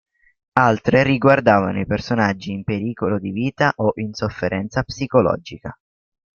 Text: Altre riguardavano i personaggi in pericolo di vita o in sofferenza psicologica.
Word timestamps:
Altre 0.57 1.03
riguardavano 1.03 1.79
i 1.79 1.85
personaggi 1.85 2.49
in 2.51 2.63
pericolo 2.63 3.19
di 3.19 3.29
vita 3.29 3.71
o 3.75 3.91
in 3.97 4.15
sofferenza 4.15 4.81
psicologica. 4.81 5.77